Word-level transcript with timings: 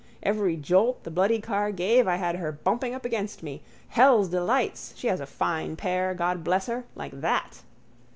Every 0.23 0.57
jolt 0.57 1.03
the 1.03 1.11
bloody 1.11 1.39
car 1.39 1.71
gave 1.71 2.07
I 2.07 2.15
had 2.15 2.37
her 2.37 2.51
bumping 2.51 2.95
up 2.95 3.05
against 3.05 3.43
me. 3.43 3.61
Hell's 3.89 4.29
delights! 4.29 4.95
She 4.97 5.05
has 5.05 5.19
a 5.19 5.27
fine 5.27 5.75
pair, 5.75 6.15
God 6.15 6.43
bless 6.43 6.65
her. 6.65 6.85
Like 6.95 7.21
that. 7.21 7.61